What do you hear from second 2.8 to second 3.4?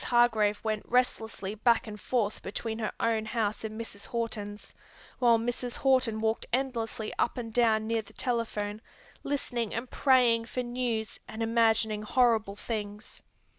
own